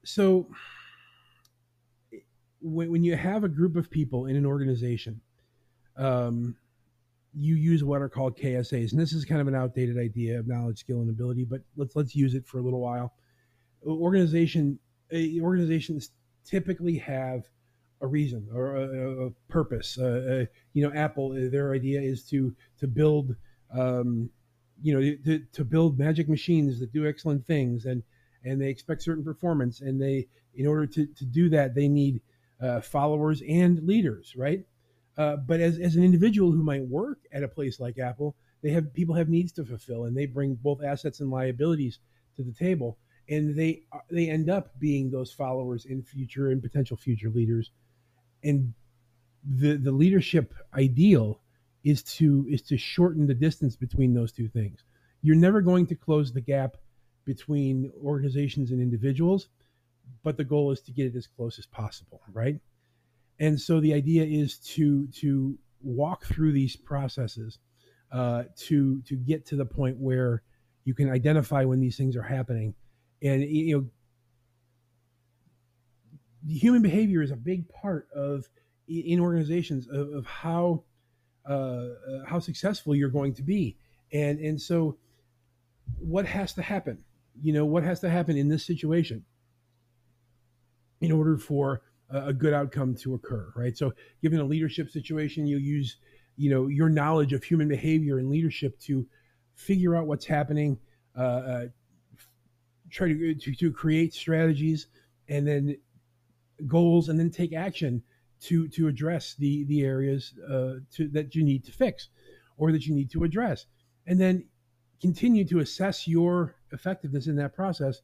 So 0.04 0.48
when, 2.62 2.92
when 2.92 3.04
you 3.04 3.16
have 3.16 3.44
a 3.44 3.50
group 3.50 3.76
of 3.76 3.90
people 3.90 4.26
in 4.26 4.36
an 4.36 4.46
organization, 4.46 5.22
um, 5.98 6.56
you 7.34 7.56
use 7.56 7.84
what 7.84 8.02
are 8.02 8.10
called 8.10 8.38
KSAs, 8.38 8.92
and 8.92 9.00
this 9.00 9.14
is 9.14 9.24
kind 9.24 9.40
of 9.40 9.48
an 9.48 9.56
outdated 9.56 9.98
idea 9.98 10.38
of 10.40 10.48
knowledge, 10.48 10.80
skill, 10.80 11.00
and 11.00 11.10
ability, 11.10 11.46
but 11.46 11.62
let's 11.78 11.96
let's 11.96 12.14
use 12.14 12.34
it 12.34 12.46
for 12.46 12.60
a 12.60 12.62
little 12.62 12.82
while. 12.82 13.14
Organization 13.86 14.78
organizations 15.14 16.12
typically 16.46 16.98
have 16.98 17.48
a 18.02 18.08
reason 18.08 18.48
or 18.54 18.76
a, 18.76 19.28
a 19.28 19.32
purpose. 19.48 19.98
Uh, 19.98 20.06
uh, 20.44 20.46
you 20.74 20.84
know, 20.84 20.94
Apple, 20.94 21.32
uh, 21.32 21.50
their 21.50 21.74
idea 21.74 22.02
is 22.02 22.24
to 22.26 22.54
to 22.80 22.88
build, 22.88 23.36
um, 23.74 24.30
you 24.82 24.94
know, 24.94 25.16
to, 25.26 25.40
to 25.54 25.64
build 25.64 26.00
magic 26.00 26.28
machines 26.28 26.80
that 26.80 26.92
do 26.92 27.08
excellent 27.08 27.46
things, 27.46 27.86
and 27.86 28.04
and 28.44 28.60
they 28.60 28.70
expect 28.70 29.04
certain 29.04 29.24
performance, 29.24 29.82
and 29.82 30.02
they, 30.02 30.28
in 30.56 30.68
order 30.68 30.86
to 30.88 31.06
to 31.06 31.26
do 31.26 31.50
that, 31.50 31.76
they 31.76 31.88
need 31.88 32.22
uh, 32.62 32.82
followers 32.82 33.42
and 33.48 33.84
leaders, 33.84 34.34
right? 34.36 34.66
Uh, 35.18 35.36
but 35.36 35.60
as, 35.60 35.78
as 35.78 35.96
an 35.96 36.04
individual 36.04 36.52
who 36.52 36.64
might 36.64 36.86
work 36.88 37.20
at 37.34 37.44
a 37.44 37.48
place 37.48 37.80
like 37.80 38.00
Apple, 38.00 38.36
they 38.64 38.70
have 38.70 38.94
people 38.94 39.16
have 39.16 39.30
needs 39.30 39.52
to 39.52 39.66
fulfill, 39.66 40.06
and 40.06 40.16
they 40.16 40.26
bring 40.26 40.56
both 40.56 40.84
assets 40.84 41.20
and 41.20 41.30
liabilities 41.30 42.00
to 42.38 42.44
the 42.44 42.54
table, 42.54 42.98
and 43.30 43.56
they 43.56 43.84
they 44.10 44.30
end 44.30 44.50
up 44.50 44.80
being 44.80 45.12
those 45.12 45.32
followers 45.32 45.86
in 45.86 46.02
future 46.02 46.50
and 46.50 46.62
potential 46.62 46.98
future 46.98 47.30
leaders, 47.30 47.72
and 48.44 48.74
the 49.44 49.78
the 49.78 49.92
leadership 49.92 50.54
ideal 50.74 51.42
is 51.84 52.04
to 52.04 52.46
is 52.50 52.62
to 52.64 52.78
shorten 52.78 53.28
the 53.28 53.34
distance 53.34 53.76
between 53.76 54.14
those 54.14 54.32
two 54.32 54.48
things. 54.48 54.84
You're 55.22 55.36
never 55.36 55.62
going 55.62 55.88
to 55.88 55.96
close 55.96 56.34
the 56.34 56.42
gap 56.42 56.78
between 57.26 57.92
organizations 58.04 58.72
and 58.72 58.82
individuals, 58.82 59.50
but 60.24 60.38
the 60.38 60.44
goal 60.44 60.72
is 60.72 60.82
to 60.82 60.92
get 60.92 61.08
it 61.08 61.16
as 61.16 61.28
close 61.28 61.60
as 61.60 61.66
possible, 61.66 62.22
right? 62.34 62.60
and 63.42 63.60
so 63.60 63.80
the 63.80 63.94
idea 63.94 64.24
is 64.24 64.60
to 64.60 65.08
to 65.08 65.58
walk 65.82 66.26
through 66.26 66.54
these 66.54 66.76
processes 66.76 67.60
uh, 68.14 68.44
to 68.56 69.02
to 69.02 69.16
get 69.16 69.46
to 69.48 69.56
the 69.56 69.66
point 69.66 69.98
where 69.98 70.44
you 70.86 70.94
can 70.94 71.10
identify 71.10 71.66
when 71.66 71.80
these 71.80 71.98
things 71.98 72.16
are 72.16 72.22
happening 72.22 72.74
and 73.22 73.42
you 73.42 73.76
know 73.76 73.88
human 76.48 76.82
behavior 76.82 77.22
is 77.22 77.32
a 77.32 77.36
big 77.36 77.68
part 77.70 78.08
of 78.16 78.48
in 78.88 79.20
organizations 79.20 79.88
of, 79.88 80.12
of 80.12 80.26
how 80.26 80.84
uh, 81.50 81.54
uh, 81.54 81.88
how 82.28 82.40
successful 82.40 82.96
you're 82.96 83.10
going 83.10 83.34
to 83.34 83.44
be 83.44 83.78
and 84.14 84.40
and 84.40 84.62
so 84.62 84.98
what 85.98 86.26
has 86.26 86.54
to 86.54 86.62
happen 86.62 87.04
you 87.42 87.54
know 87.54 87.66
what 87.66 87.84
has 87.84 88.00
to 88.00 88.10
happen 88.10 88.38
in 88.38 88.50
this 88.50 88.66
situation 88.66 89.26
in 91.00 91.12
order 91.12 91.38
for 91.38 91.82
a 92.12 92.34
good 92.34 92.54
outcome 92.54 92.96
to 92.96 93.14
occur, 93.14 93.52
right? 93.56 93.78
So, 93.78 93.94
given 94.22 94.40
a 94.40 94.44
leadership 94.44 94.90
situation, 94.90 95.48
you 95.48 95.58
use, 95.58 95.98
you 96.36 96.50
know, 96.50 96.68
your 96.68 96.90
knowledge 96.90 97.34
of 97.34 97.44
human 97.44 97.68
behavior 97.68 98.18
and 98.18 98.30
leadership 98.30 98.80
to 98.82 99.08
figure 99.56 99.96
out 99.96 100.08
what's 100.08 100.26
happening, 100.26 100.78
uh, 101.18 101.22
uh, 101.22 101.66
try 102.90 103.08
to, 103.08 103.36
to 103.36 103.56
to 103.56 103.72
create 103.72 104.14
strategies, 104.14 104.88
and 105.30 105.48
then 105.48 105.78
goals, 106.68 107.10
and 107.10 107.20
then 107.20 107.30
take 107.30 107.54
action 107.54 108.04
to 108.42 108.68
to 108.70 108.88
address 108.88 109.36
the 109.36 109.64
the 109.66 109.82
areas 109.84 110.34
uh, 110.50 110.76
to 110.94 111.08
that 111.10 111.36
you 111.36 111.44
need 111.44 111.64
to 111.66 111.72
fix 111.72 112.10
or 112.58 112.72
that 112.72 112.86
you 112.86 112.94
need 112.94 113.10
to 113.12 113.24
address, 113.24 113.66
and 114.08 114.20
then 114.20 114.46
continue 115.02 115.44
to 115.46 115.60
assess 115.60 116.08
your 116.08 116.56
effectiveness 116.72 117.28
in 117.28 117.36
that 117.36 117.56
process, 117.56 118.02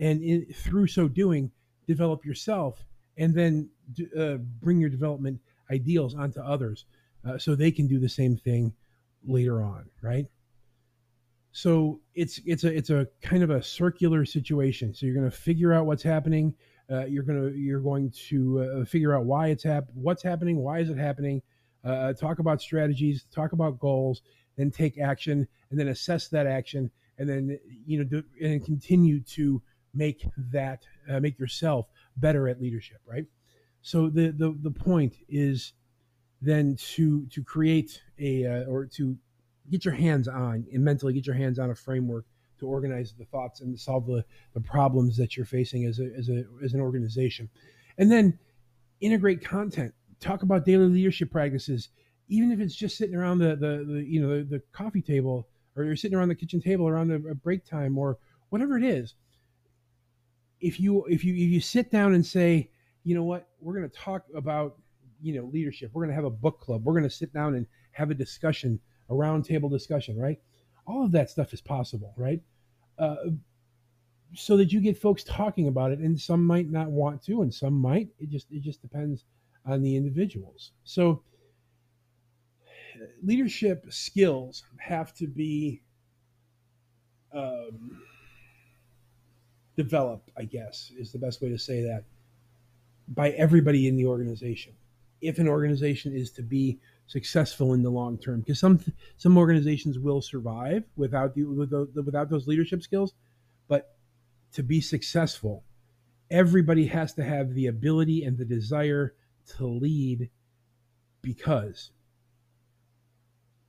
and 0.00 0.22
in, 0.22 0.46
through 0.54 0.86
so 0.86 1.08
doing, 1.08 1.50
develop 1.86 2.24
yourself 2.24 2.84
and 3.16 3.34
then 3.34 3.68
uh, 4.16 4.36
bring 4.60 4.80
your 4.80 4.88
development 4.88 5.40
ideals 5.70 6.14
onto 6.14 6.40
others 6.40 6.84
uh, 7.26 7.36
so 7.36 7.54
they 7.54 7.70
can 7.70 7.86
do 7.86 7.98
the 7.98 8.08
same 8.08 8.36
thing 8.36 8.72
later 9.26 9.62
on 9.62 9.84
right? 10.02 10.26
So 11.52 12.00
it's 12.14 12.40
it's 12.44 12.64
a 12.64 12.72
it's 12.72 12.90
a 12.90 13.08
kind 13.20 13.42
of 13.42 13.50
a 13.50 13.62
circular 13.62 14.24
situation. 14.24 14.94
So 14.94 15.06
you're 15.06 15.14
going 15.14 15.28
to 15.28 15.36
figure 15.36 15.72
out 15.72 15.86
what's 15.86 16.02
happening 16.02 16.54
uh, 16.90 17.04
you're 17.06 17.22
going 17.22 17.50
to 17.50 17.56
you're 17.56 17.80
going 17.80 18.10
to 18.10 18.60
uh, 18.60 18.84
figure 18.84 19.14
out 19.14 19.24
why 19.24 19.48
it's 19.48 19.62
hap- 19.62 19.88
what's 19.94 20.22
happening 20.22 20.58
why 20.58 20.78
is 20.78 20.90
it 20.90 20.98
happening 20.98 21.42
uh, 21.84 22.12
talk 22.12 22.38
about 22.38 22.60
strategies 22.60 23.24
talk 23.34 23.52
about 23.52 23.78
goals 23.78 24.22
then 24.56 24.70
take 24.70 24.98
action 24.98 25.46
and 25.70 25.78
then 25.78 25.88
assess 25.88 26.28
that 26.28 26.46
action 26.46 26.90
and 27.18 27.28
then 27.28 27.58
you 27.86 27.98
know 27.98 28.04
do, 28.04 28.22
and 28.40 28.64
continue 28.64 29.20
to 29.20 29.60
make 29.94 30.26
that 30.36 30.84
uh, 31.10 31.20
make 31.20 31.38
yourself 31.38 31.86
better 32.16 32.48
at 32.48 32.60
leadership, 32.60 32.98
right? 33.06 33.26
So 33.82 34.08
the 34.08 34.30
the, 34.30 34.56
the 34.62 34.70
point 34.70 35.16
is 35.28 35.72
then 36.40 36.76
to 36.94 37.26
to 37.26 37.42
create 37.42 38.00
a 38.18 38.46
uh, 38.46 38.64
or 38.64 38.86
to 38.86 39.16
get 39.70 39.84
your 39.84 39.94
hands 39.94 40.28
on 40.28 40.66
and 40.72 40.84
mentally 40.84 41.12
get 41.12 41.26
your 41.26 41.36
hands 41.36 41.58
on 41.58 41.70
a 41.70 41.74
framework 41.74 42.24
to 42.58 42.66
organize 42.66 43.14
the 43.18 43.24
thoughts 43.26 43.60
and 43.60 43.78
solve 43.78 44.06
the, 44.06 44.24
the 44.54 44.60
problems 44.60 45.16
that 45.16 45.36
you're 45.36 45.46
facing 45.46 45.84
as 45.84 45.98
a, 45.98 46.10
as 46.16 46.28
a 46.28 46.44
as 46.62 46.74
an 46.74 46.80
organization 46.80 47.48
and 47.98 48.10
then 48.10 48.38
integrate 49.00 49.44
content 49.44 49.92
talk 50.20 50.42
about 50.42 50.64
daily 50.64 50.86
leadership 50.86 51.30
practices 51.30 51.88
even 52.28 52.52
if 52.52 52.60
it's 52.60 52.74
just 52.74 52.96
sitting 52.96 53.14
around 53.14 53.38
the 53.38 53.56
the, 53.56 53.84
the 53.88 54.04
you 54.06 54.20
know 54.20 54.38
the, 54.38 54.44
the, 54.44 54.62
coffee 54.72 55.02
table 55.02 55.46
or 55.76 55.84
you're 55.84 55.96
sitting 55.96 56.16
around 56.16 56.28
the 56.28 56.34
kitchen 56.34 56.60
table 56.60 56.88
around 56.88 57.10
a, 57.10 57.16
a 57.30 57.34
break 57.34 57.64
time 57.64 57.96
or 57.96 58.18
whatever 58.50 58.76
it 58.76 58.84
is 58.84 59.14
if 60.60 60.80
you 60.80 61.04
if 61.06 61.24
you 61.24 61.34
if 61.34 61.50
you 61.50 61.60
sit 61.60 61.90
down 61.90 62.14
and 62.14 62.24
say, 62.24 62.70
you 63.04 63.14
know 63.14 63.24
what, 63.24 63.48
we're 63.60 63.74
going 63.74 63.88
to 63.88 63.96
talk 63.96 64.24
about 64.34 64.76
you 65.20 65.34
know 65.34 65.48
leadership. 65.52 65.90
We're 65.92 66.02
going 66.02 66.10
to 66.10 66.14
have 66.16 66.24
a 66.24 66.30
book 66.30 66.60
club. 66.60 66.84
We're 66.84 66.94
going 66.94 67.04
to 67.04 67.10
sit 67.10 67.32
down 67.32 67.54
and 67.54 67.66
have 67.92 68.10
a 68.10 68.14
discussion, 68.14 68.80
a 69.08 69.14
roundtable 69.14 69.70
discussion, 69.70 70.18
right? 70.18 70.38
All 70.88 71.04
of 71.04 71.12
that 71.12 71.30
stuff 71.30 71.52
is 71.52 71.60
possible, 71.60 72.14
right? 72.16 72.40
Uh, 72.98 73.16
so 74.34 74.56
that 74.56 74.72
you 74.72 74.80
get 74.80 74.98
folks 74.98 75.22
talking 75.22 75.68
about 75.68 75.92
it, 75.92 76.00
and 76.00 76.20
some 76.20 76.44
might 76.44 76.70
not 76.70 76.90
want 76.90 77.22
to, 77.24 77.42
and 77.42 77.52
some 77.52 77.74
might. 77.74 78.08
It 78.18 78.30
just 78.30 78.46
it 78.50 78.62
just 78.62 78.82
depends 78.82 79.24
on 79.64 79.82
the 79.82 79.96
individuals. 79.96 80.72
So 80.84 81.22
leadership 83.22 83.86
skills 83.90 84.64
have 84.78 85.14
to 85.14 85.26
be 85.26 85.82
um, 87.32 88.02
developed, 89.76 90.30
I 90.36 90.44
guess, 90.44 90.92
is 90.98 91.12
the 91.12 91.18
best 91.18 91.40
way 91.40 91.50
to 91.50 91.58
say 91.58 91.82
that, 91.82 92.04
by 93.08 93.30
everybody 93.30 93.88
in 93.88 93.96
the 93.96 94.06
organization. 94.06 94.72
If 95.20 95.38
an 95.38 95.48
organization 95.48 96.14
is 96.14 96.30
to 96.32 96.42
be 96.42 96.78
successful 97.06 97.74
in 97.74 97.82
the 97.82 97.90
long 97.90 98.18
term, 98.18 98.40
because 98.40 98.60
some 98.60 98.80
some 99.16 99.36
organizations 99.36 99.98
will 99.98 100.22
survive 100.22 100.84
without 100.96 101.34
the, 101.34 101.44
without 101.44 102.30
those 102.30 102.46
leadership 102.46 102.82
skills, 102.82 103.14
but 103.66 103.96
to 104.52 104.62
be 104.62 104.80
successful, 104.80 105.64
everybody 106.30 106.86
has 106.86 107.12
to 107.14 107.24
have 107.24 107.54
the 107.54 107.66
ability 107.66 108.24
and 108.24 108.38
the 108.38 108.44
desire 108.44 109.14
to 109.56 109.66
lead, 109.66 110.30
because 111.22 111.90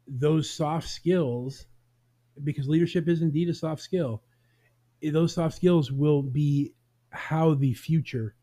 those 0.08 0.50
soft 0.50 0.89
skills, 0.89 1.65
because 2.44 2.68
leadership 2.68 3.08
is 3.08 3.22
indeed 3.22 3.50
a 3.50 3.53
soft 3.53 3.82
skill 3.82 4.24
those 5.01 5.34
soft 5.34 5.56
skills 5.56 5.91
will 5.91 6.22
be 6.22 6.74
how 7.12 7.53
the 7.53 7.74
future 7.74 8.36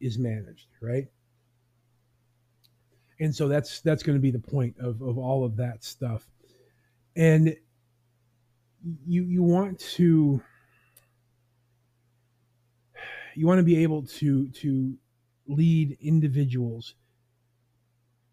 is 0.00 0.18
managed, 0.18 0.68
right? 0.80 1.08
And 3.24 3.34
so 3.34 3.48
that's 3.48 3.80
that's 3.80 4.02
going 4.02 4.16
to 4.18 4.20
be 4.22 4.30
the 4.30 4.38
point 4.38 4.76
of, 4.78 5.00
of 5.00 5.16
all 5.16 5.44
of 5.44 5.56
that 5.56 5.82
stuff. 5.82 6.28
And 7.16 7.56
you 9.06 9.24
you 9.24 9.42
want 9.42 9.78
to 9.78 10.42
you 13.34 13.46
want 13.46 13.58
to 13.58 13.64
be 13.64 13.82
able 13.82 14.02
to 14.02 14.48
to 14.48 14.94
lead 15.48 15.96
individuals 16.02 16.96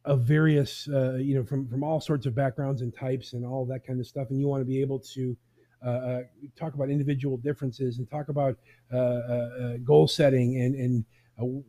of 0.04 0.24
various 0.24 0.90
uh, 0.90 1.14
you 1.14 1.36
know 1.36 1.44
from 1.46 1.70
from 1.70 1.84
all 1.84 2.02
sorts 2.02 2.26
of 2.26 2.36
backgrounds 2.36 2.82
and 2.82 2.94
types 2.94 3.32
and 3.32 3.46
all 3.46 3.66
that 3.66 3.88
kind 3.88 4.00
of 4.00 4.08
stuff 4.08 4.30
and 4.30 4.42
you 4.42 4.48
want 4.48 4.60
to 4.60 4.66
be 4.66 4.82
able 4.82 5.00
to 5.00 5.38
uh, 5.86 5.90
uh, 5.90 6.22
talk 6.58 6.74
about 6.74 6.90
individual 6.90 7.38
differences 7.38 7.98
and 7.98 8.10
talk 8.10 8.28
about 8.28 8.58
uh, 8.94 9.78
goal 9.86 10.08
setting 10.08 10.60
and, 10.62 10.76
and 10.76 11.06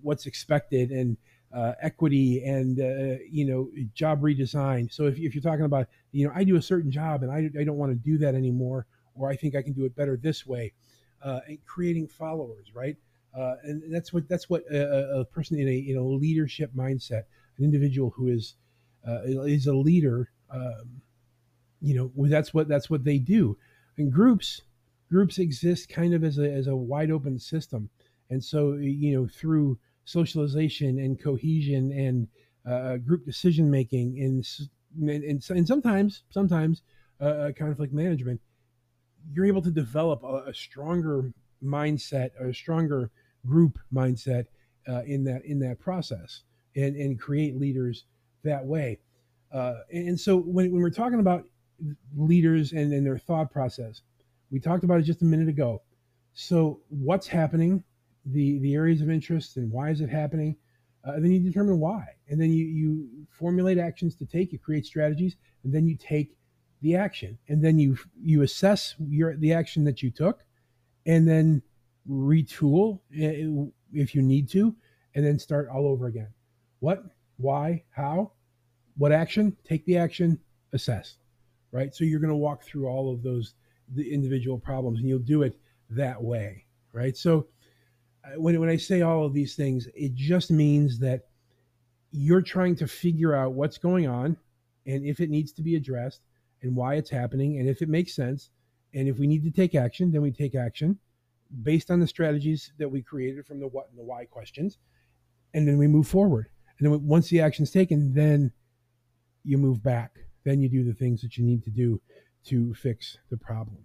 what's 0.02 0.26
expected 0.26 0.90
and 0.90 1.16
uh, 1.52 1.74
equity 1.80 2.42
and 2.44 2.80
uh, 2.80 3.22
you 3.30 3.44
know 3.44 3.70
job 3.94 4.22
redesign. 4.22 4.92
So 4.92 5.06
if, 5.06 5.18
if 5.18 5.34
you're 5.34 5.42
talking 5.42 5.64
about 5.64 5.88
you 6.12 6.26
know 6.26 6.32
I 6.34 6.44
do 6.44 6.56
a 6.56 6.62
certain 6.62 6.90
job 6.90 7.22
and 7.22 7.30
I, 7.30 7.50
I 7.60 7.64
don't 7.64 7.76
want 7.76 7.92
to 7.92 7.96
do 7.96 8.18
that 8.18 8.34
anymore, 8.34 8.86
or 9.14 9.28
I 9.28 9.36
think 9.36 9.54
I 9.54 9.62
can 9.62 9.72
do 9.72 9.84
it 9.84 9.94
better 9.94 10.16
this 10.16 10.46
way, 10.46 10.72
uh, 11.22 11.40
and 11.46 11.58
creating 11.66 12.08
followers, 12.08 12.72
right? 12.74 12.96
Uh, 13.36 13.54
and 13.64 13.94
that's 13.94 14.12
what 14.12 14.28
that's 14.28 14.50
what 14.50 14.62
a, 14.70 15.20
a, 15.20 15.24
person 15.24 15.58
in 15.58 15.68
a 15.68 15.76
in 15.76 15.96
a 15.96 16.02
leadership 16.02 16.70
mindset, 16.76 17.24
an 17.58 17.64
individual 17.64 18.10
who 18.10 18.28
is 18.28 18.56
uh, 19.06 19.22
is 19.24 19.66
a 19.66 19.74
leader, 19.74 20.30
um, 20.50 21.02
you 21.80 21.94
know, 21.94 22.28
that's 22.28 22.54
what 22.54 22.68
that's 22.68 22.90
what 22.90 23.04
they 23.04 23.18
do. 23.18 23.56
And 23.96 24.12
groups 24.12 24.62
groups 25.10 25.38
exist 25.38 25.88
kind 25.88 26.14
of 26.14 26.24
as 26.24 26.38
a 26.38 26.50
as 26.50 26.66
a 26.66 26.76
wide 26.76 27.10
open 27.10 27.38
system, 27.38 27.90
and 28.30 28.42
so 28.42 28.74
you 28.74 29.14
know 29.14 29.26
through 29.26 29.78
socialization 30.12 30.98
and 30.98 31.20
cohesion 31.20 31.90
and 31.92 32.28
uh, 32.70 32.96
group 32.98 33.24
decision 33.24 33.70
making 33.70 34.20
and, 34.20 34.44
and, 35.08 35.42
and 35.48 35.66
sometimes 35.66 36.22
sometimes 36.30 36.82
uh, 37.20 37.24
uh, 37.24 37.52
conflict 37.52 37.92
management 37.92 38.40
you're 39.32 39.46
able 39.46 39.62
to 39.62 39.70
develop 39.70 40.22
a, 40.22 40.50
a 40.50 40.54
stronger 40.54 41.32
mindset 41.64 42.30
a 42.40 42.52
stronger 42.52 43.10
group 43.46 43.78
mindset 43.92 44.44
uh, 44.88 45.02
in 45.06 45.24
that 45.24 45.44
in 45.44 45.58
that 45.58 45.80
process 45.80 46.42
and 46.76 46.94
and 46.96 47.20
create 47.20 47.58
leaders 47.58 48.04
that 48.44 48.64
way. 48.64 48.98
Uh, 49.52 49.74
and 49.92 50.18
so 50.18 50.36
when, 50.36 50.72
when 50.72 50.82
we're 50.82 50.90
talking 50.90 51.20
about 51.20 51.44
leaders 52.16 52.72
and, 52.72 52.92
and 52.92 53.06
their 53.06 53.18
thought 53.18 53.50
process 53.50 54.02
we 54.52 54.60
talked 54.60 54.84
about 54.84 55.00
it 55.00 55.04
just 55.04 55.22
a 55.22 55.24
minute 55.24 55.48
ago. 55.48 55.82
So 56.34 56.80
what's 56.90 57.26
happening 57.26 57.82
the 58.26 58.58
the 58.60 58.74
areas 58.74 59.00
of 59.00 59.10
interest 59.10 59.56
and 59.56 59.70
why 59.70 59.90
is 59.90 60.00
it 60.00 60.08
happening 60.08 60.56
uh, 61.04 61.12
then 61.14 61.32
you 61.32 61.40
determine 61.40 61.78
why. 61.80 62.04
And 62.28 62.40
then 62.40 62.52
you 62.52 62.66
you 62.66 63.08
formulate 63.30 63.78
actions 63.78 64.14
to 64.16 64.26
take 64.26 64.52
you 64.52 64.58
create 64.58 64.86
strategies 64.86 65.36
and 65.64 65.74
then 65.74 65.86
you 65.86 65.96
take 65.96 66.36
the 66.80 66.96
action. 66.96 67.38
And 67.48 67.62
then 67.62 67.78
you 67.78 67.98
you 68.20 68.42
assess 68.42 68.94
your 68.98 69.36
the 69.36 69.52
action 69.52 69.84
that 69.84 70.02
you 70.02 70.10
took 70.10 70.44
and 71.06 71.26
then 71.26 71.62
retool 72.08 73.00
eh, 73.16 73.46
if 73.92 74.14
you 74.14 74.22
need 74.22 74.48
to 74.50 74.74
and 75.14 75.24
then 75.24 75.38
start 75.38 75.68
all 75.68 75.86
over 75.86 76.06
again. 76.06 76.28
What 76.78 77.02
why 77.36 77.84
how 77.90 78.32
what 78.96 79.12
action 79.12 79.56
take 79.64 79.84
the 79.86 79.98
action 79.98 80.38
assess 80.72 81.16
right? 81.72 81.94
So 81.94 82.04
you're 82.04 82.20
going 82.20 82.28
to 82.28 82.36
walk 82.36 82.62
through 82.62 82.86
all 82.86 83.12
of 83.12 83.22
those 83.22 83.54
the 83.94 84.12
individual 84.12 84.58
problems 84.58 85.00
and 85.00 85.08
you'll 85.08 85.18
do 85.18 85.42
it 85.42 85.58
that 85.90 86.22
way 86.22 86.66
right? 86.92 87.16
So 87.16 87.46
when, 88.36 88.58
when 88.60 88.68
I 88.68 88.76
say 88.76 89.02
all 89.02 89.24
of 89.24 89.32
these 89.32 89.54
things, 89.56 89.88
it 89.94 90.14
just 90.14 90.50
means 90.50 90.98
that 91.00 91.22
you're 92.10 92.42
trying 92.42 92.76
to 92.76 92.86
figure 92.86 93.34
out 93.34 93.54
what's 93.54 93.78
going 93.78 94.06
on 94.06 94.36
and 94.86 95.04
if 95.04 95.20
it 95.20 95.30
needs 95.30 95.52
to 95.52 95.62
be 95.62 95.76
addressed 95.76 96.20
and 96.62 96.76
why 96.76 96.94
it's 96.94 97.10
happening 97.10 97.58
and 97.58 97.68
if 97.68 97.82
it 97.82 97.88
makes 97.88 98.14
sense. 98.14 98.50
And 98.94 99.08
if 99.08 99.18
we 99.18 99.26
need 99.26 99.42
to 99.44 99.50
take 99.50 99.74
action, 99.74 100.10
then 100.10 100.22
we 100.22 100.30
take 100.30 100.54
action 100.54 100.98
based 101.62 101.90
on 101.90 102.00
the 102.00 102.06
strategies 102.06 102.72
that 102.78 102.88
we 102.88 103.02
created 103.02 103.46
from 103.46 103.60
the 103.60 103.68
what 103.68 103.88
and 103.90 103.98
the 103.98 104.04
why 104.04 104.24
questions. 104.26 104.78
And 105.54 105.66
then 105.66 105.78
we 105.78 105.86
move 105.86 106.06
forward. 106.06 106.48
And 106.78 106.92
then 106.92 107.06
once 107.06 107.28
the 107.28 107.40
action's 107.40 107.70
taken, 107.70 108.14
then 108.14 108.52
you 109.44 109.58
move 109.58 109.82
back. 109.82 110.18
Then 110.44 110.60
you 110.60 110.68
do 110.68 110.84
the 110.84 110.94
things 110.94 111.20
that 111.22 111.36
you 111.36 111.44
need 111.44 111.62
to 111.64 111.70
do 111.70 112.00
to 112.46 112.74
fix 112.74 113.18
the 113.30 113.36
problem. 113.36 113.78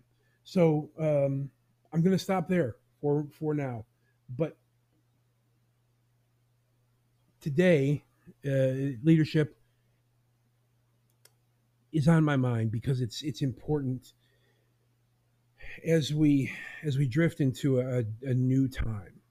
So 0.44 0.90
um, 1.00 1.50
I'm 1.94 2.02
going 2.02 2.16
to 2.18 2.24
stop 2.24 2.48
there 2.48 2.76
for 3.02 3.28
for 3.32 3.54
now. 3.54 3.86
But 4.30 4.58
today, 7.42 8.04
uh, 8.46 8.98
leadership 9.04 9.58
is 11.92 12.08
on 12.08 12.24
my 12.24 12.36
mind 12.36 12.72
because 12.72 13.02
it's 13.02 13.22
it's 13.24 13.42
important 13.42 14.14
as 15.86 16.14
we 16.14 16.52
as 16.84 16.98
we 16.98 17.08
drift 17.08 17.40
into 17.40 17.80
a, 17.80 18.04
a 18.24 18.34
new 18.34 18.68
time. 18.68 19.22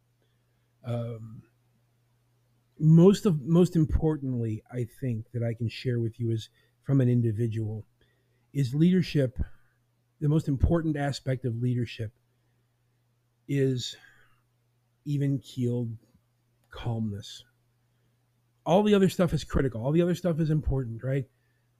Um, 0.84 1.42
most 2.78 3.26
of 3.26 3.42
most 3.42 3.76
importantly, 3.76 4.62
I 4.70 4.86
think 5.00 5.26
that 5.32 5.42
I 5.42 5.54
can 5.54 5.68
share 5.68 6.00
with 6.00 6.18
you 6.20 6.30
is 6.30 6.48
from 6.82 7.00
an 7.00 7.08
individual 7.08 7.84
is 8.52 8.74
leadership. 8.74 9.38
The 10.20 10.28
most 10.28 10.48
important 10.48 10.96
aspect 10.96 11.44
of 11.44 11.56
leadership 11.56 12.12
is 13.48 13.96
even 15.06 15.38
keeled 15.38 15.96
calmness. 16.70 17.44
All 18.66 18.82
the 18.82 18.94
other 18.94 19.08
stuff 19.08 19.32
is 19.32 19.44
critical, 19.44 19.82
all 19.82 19.92
the 19.92 20.02
other 20.02 20.14
stuff 20.14 20.40
is 20.40 20.50
important, 20.50 21.02
right? 21.02 21.24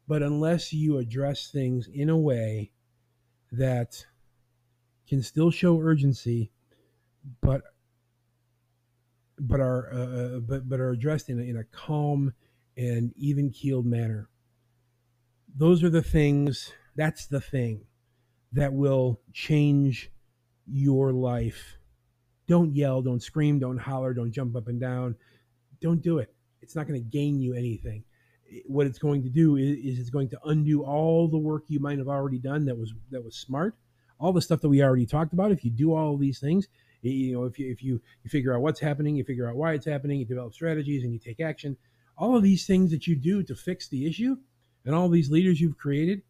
But 0.08 0.22
unless 0.22 0.72
you 0.72 0.98
address 0.98 1.50
things 1.50 1.88
in 1.92 2.08
a 2.08 2.16
way 2.16 2.70
that 3.52 4.06
can 5.08 5.22
still 5.22 5.50
show 5.50 5.80
urgency, 5.80 6.52
but 7.42 7.62
but 9.38 9.60
are 9.60 9.92
uh, 9.92 9.96
uh 9.96 10.40
but 10.40 10.68
but 10.68 10.80
are 10.80 10.90
addressed 10.90 11.28
in 11.28 11.40
a, 11.40 11.42
in 11.42 11.56
a 11.56 11.64
calm 11.64 12.32
and 12.76 13.12
even 13.16 13.50
keeled 13.50 13.86
manner. 13.86 14.28
Those 15.56 15.82
are 15.82 15.90
the 15.90 16.02
things. 16.02 16.72
That's 16.94 17.26
the 17.26 17.40
thing 17.40 17.86
that 18.52 18.72
will 18.72 19.20
change 19.32 20.10
your 20.66 21.12
life 21.12 21.76
don't 22.46 22.74
yell, 22.74 23.02
don't 23.02 23.22
scream, 23.22 23.58
don't 23.58 23.78
holler, 23.78 24.14
don't 24.14 24.32
jump 24.32 24.56
up 24.56 24.68
and 24.68 24.80
down. 24.80 25.16
Don't 25.80 26.02
do 26.02 26.18
it. 26.18 26.32
It's 26.62 26.76
not 26.76 26.86
going 26.86 27.02
to 27.02 27.08
gain 27.08 27.40
you 27.40 27.54
anything. 27.54 28.04
What 28.66 28.86
it's 28.86 28.98
going 28.98 29.22
to 29.24 29.28
do 29.28 29.56
is, 29.56 29.76
is, 29.78 29.98
it's 29.98 30.10
going 30.10 30.28
to 30.30 30.38
undo 30.44 30.84
all 30.84 31.28
the 31.28 31.38
work 31.38 31.64
you 31.68 31.80
might 31.80 31.98
have 31.98 32.08
already 32.08 32.38
done 32.38 32.64
that 32.66 32.78
was 32.78 32.94
that 33.10 33.24
was 33.24 33.36
smart, 33.36 33.76
all 34.20 34.32
the 34.32 34.40
stuff 34.40 34.60
that 34.60 34.68
we 34.68 34.82
already 34.82 35.06
talked 35.06 35.32
about. 35.32 35.50
If 35.50 35.64
you 35.64 35.70
do 35.70 35.94
all 35.94 36.16
these 36.16 36.38
things, 36.38 36.68
you 37.02 37.34
know, 37.34 37.44
if 37.44 37.58
you 37.58 37.70
if 37.70 37.82
you 37.82 38.00
you 38.22 38.30
figure 38.30 38.54
out 38.54 38.62
what's 38.62 38.80
happening, 38.80 39.16
you 39.16 39.24
figure 39.24 39.48
out 39.48 39.56
why 39.56 39.72
it's 39.72 39.84
happening, 39.84 40.20
you 40.20 40.24
develop 40.24 40.54
strategies, 40.54 41.02
and 41.02 41.12
you 41.12 41.18
take 41.18 41.40
action. 41.40 41.76
All 42.16 42.36
of 42.36 42.42
these 42.42 42.66
things 42.66 42.90
that 42.92 43.06
you 43.06 43.16
do 43.16 43.42
to 43.42 43.54
fix 43.54 43.88
the 43.88 44.06
issue, 44.06 44.36
and 44.84 44.94
all 44.94 45.08
these 45.08 45.30
leaders 45.30 45.60
you've 45.60 45.76
created, 45.76 46.22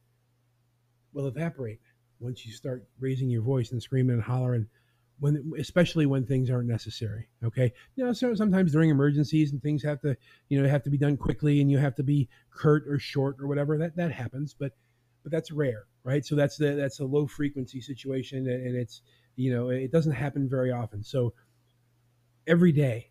will 1.13 1.29
evaporate 1.29 1.81
once 2.19 2.47
you 2.47 2.53
start 2.53 2.87
raising 2.99 3.29
your 3.29 3.43
voice 3.43 3.73
and 3.73 3.83
screaming 3.83 4.15
and 4.15 4.23
hollering 4.23 4.67
when 5.19 5.53
especially 5.59 6.07
when 6.07 6.25
things 6.27 6.51
aren't 6.51 6.69
necessary 6.69 7.29
okay? 7.45 7.73
Know 7.97 8.13
so 8.13 8.35
sometimes 8.35 8.73
during 8.73 8.91
emergencies 8.91 9.53
and 9.53 9.63
things 9.63 9.83
have 9.83 10.01
to 10.01 10.17
you 10.49 10.61
know 10.61 10.69
have 10.69 10.83
to 10.85 10.91
be 10.91 10.99
done 10.99 11.17
quickly 11.17 11.61
and 11.61 11.71
you 11.71 11.79
have 11.79 11.95
to 11.97 12.03
be 12.03 12.29
curt 12.51 12.87
or 12.89 12.99
short 12.99 13.37
or 13.41 13.47
whatever 13.47 13.79
that 13.79 13.97
that 13.97 14.13
happens 14.13 14.55
but 14.59 14.73
but 15.23 15.33
that's 15.33 15.51
rare 15.51 15.87
right? 16.07 16.25
So 16.25 16.37
that's 16.37 16.57
the 16.57 16.75
that's 16.75 17.01
a 17.01 17.05
low 17.05 17.27
frequency 17.27 17.81
situation 17.81 18.49
and 18.49 18.77
it's 18.77 19.03
you 19.35 19.53
know 19.53 19.69
it 19.69 19.91
doesn't 19.91 20.13
happen 20.13 20.49
very 20.49 20.71
often. 20.71 21.03
So 21.03 21.35
every 22.47 22.73
day 22.73 23.11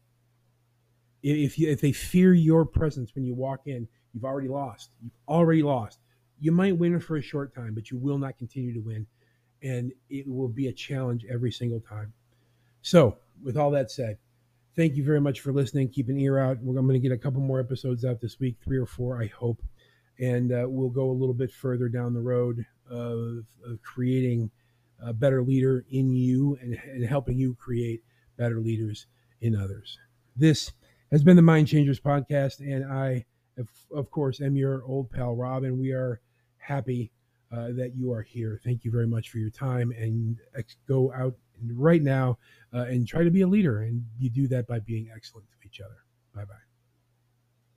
if 1.22 1.60
you 1.60 1.70
if 1.70 1.82
they 1.82 1.92
fear 1.92 2.34
your 2.34 2.66
presence 2.66 3.14
when 3.14 3.26
you 3.26 3.36
walk 3.36 3.68
in 3.68 3.88
you've 4.14 4.24
already 4.24 4.48
lost. 4.48 4.92
You've 5.04 5.12
already 5.28 5.62
lost. 5.62 6.00
You 6.40 6.54
might 6.54 6.78
win 6.78 7.00
for 7.02 7.18
a 7.18 7.22
short 7.22 7.54
time 7.54 7.76
but 7.76 7.92
you 7.92 7.98
will 7.98 8.18
not 8.18 8.38
continue 8.38 8.74
to 8.74 8.80
win 8.80 9.06
and 9.66 9.92
it 10.10 10.28
will 10.28 10.48
be 10.48 10.68
a 10.68 10.74
challenge 10.74 11.26
every 11.30 11.52
single 11.52 11.80
time. 11.80 12.14
So, 12.84 13.18
with 13.44 13.58
all 13.58 13.72
that 13.72 13.90
said, 13.90 14.20
thank 14.76 14.96
you 14.96 15.04
very 15.04 15.20
much 15.20 15.40
for 15.40 15.52
listening. 15.52 15.90
Keep 15.90 16.10
an 16.10 16.20
ear 16.20 16.38
out. 16.38 16.60
We're, 16.62 16.78
I'm 16.78 16.88
going 16.88 17.02
to 17.02 17.06
get 17.08 17.16
a 17.16 17.18
couple 17.18 17.42
more 17.42 17.60
episodes 17.60 18.06
out 18.06 18.22
this 18.22 18.40
week, 18.40 18.58
three 18.64 18.78
or 18.78 18.86
four, 18.86 19.20
I 19.22 19.26
hope. 19.26 19.62
And 20.20 20.52
uh, 20.52 20.66
we'll 20.68 20.90
go 20.90 21.10
a 21.10 21.12
little 21.12 21.34
bit 21.34 21.52
further 21.52 21.90
down 21.90 22.14
the 22.14 22.22
road 22.22 22.64
of, 22.90 23.46
of 23.66 23.82
creating 23.82 24.52
a 25.04 25.12
better 25.12 25.42
leader 25.42 25.84
in 25.90 26.14
you 26.14 26.58
and, 26.62 26.78
and 26.86 27.04
helping 27.04 27.38
you 27.38 27.56
create 27.56 28.04
better 28.38 28.60
leaders 28.60 29.08
in 29.42 29.56
others. 29.56 29.98
This 30.36 30.72
has 31.12 31.24
been 31.24 31.36
the 31.36 31.42
Mind 31.42 31.68
Changers 31.68 32.00
podcast, 32.00 32.60
and 32.60 32.86
I, 32.86 33.26
of 33.94 34.12
course, 34.12 34.42
am 34.42 34.56
your 34.56 34.84
old 34.84 35.10
pal 35.10 35.36
Rob, 35.36 35.64
and 35.64 35.80
we 35.80 35.92
are 35.92 36.22
happy 36.58 37.12
uh, 37.56 37.72
that 37.74 37.94
you 37.96 38.12
are 38.12 38.22
here. 38.22 38.60
Thank 38.64 38.84
you 38.84 38.92
very 38.92 39.08
much 39.08 39.30
for 39.30 39.38
your 39.38 39.50
time 39.50 39.92
and 39.92 40.38
ex- 40.58 40.78
go 40.88 41.14
out 41.14 41.36
right 41.74 42.02
now 42.02 42.38
uh, 42.74 42.86
and 42.90 43.08
try 43.08 43.24
to 43.24 43.32
be 43.32 43.42
a 43.42 43.48
leader. 43.48 43.82
And 43.84 44.06
you 44.20 44.30
do 44.30 44.48
that 44.50 44.68
by 44.68 44.80
being 44.80 45.10
excellent 45.16 45.48
to 45.50 45.68
each 45.68 45.80
other. 45.80 45.98
Bye 46.34 46.46
bye. 46.46 46.65